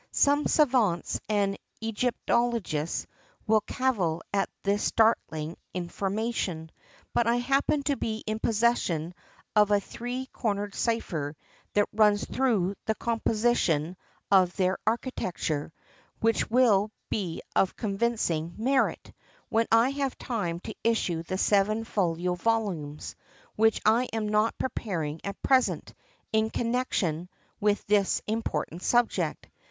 Some 0.09 0.47
savants 0.47 1.19
and 1.29 1.59
Egyptologists 1.79 3.05
will 3.45 3.61
cavil 3.61 4.23
at 4.33 4.49
this 4.63 4.83
startling 4.83 5.57
information, 5.75 6.71
but 7.13 7.27
I 7.27 7.35
happen 7.35 7.83
to 7.83 7.95
be 7.95 8.23
in 8.25 8.39
possession 8.39 9.13
of 9.55 9.69
a 9.69 9.79
three 9.79 10.25
cornered 10.33 10.73
cypher 10.73 11.35
that 11.73 11.87
runs 11.93 12.25
thro' 12.25 12.73
the 12.87 12.95
composition 12.95 13.95
of 14.31 14.55
their 14.55 14.79
architecture, 14.87 15.71
which 16.19 16.49
will 16.49 16.89
be 17.11 17.43
of 17.55 17.75
convincing 17.75 18.55
merit, 18.57 19.13
when 19.49 19.67
I 19.71 19.89
have 19.91 20.17
time 20.17 20.61
to 20.61 20.73
issue 20.83 21.21
the 21.21 21.37
seven 21.37 21.83
folio 21.83 22.33
volumes, 22.33 23.15
which 23.55 23.79
I 23.85 24.05
am 24.11 24.27
not 24.29 24.57
preparing 24.57 25.21
at 25.23 25.39
present, 25.43 25.93
in 26.33 26.49
connection 26.49 27.29
with 27.59 27.85
this 27.85 28.19
important 28.25 28.81
subject. 28.81 29.47